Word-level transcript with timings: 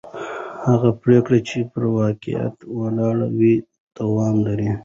هغه 0.67 0.89
پرېکړې 1.03 1.39
چې 1.49 1.57
پر 1.71 1.83
واقعیت 1.99 2.55
ولاړې 2.79 3.29
وي 3.37 3.55
دوام 3.97 4.35
لري 4.47 4.69